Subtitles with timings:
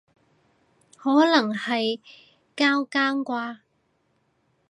[0.97, 1.99] 可能係
[2.55, 3.59] 交更啩